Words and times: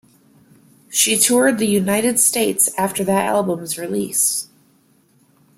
She 0.89 1.15
toured 1.15 1.59
the 1.59 1.67
United 1.67 2.17
States 2.19 2.73
after 2.75 3.03
that 3.03 3.23
album's 3.27 3.77
release. 3.77 4.47